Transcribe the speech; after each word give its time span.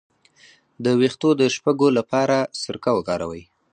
د 0.83 0.85
ویښتو 0.99 1.29
د 1.41 1.41
شپږو 1.55 1.87
لپاره 1.97 2.37
سرکه 2.61 2.91
وکاروئ 2.97 3.43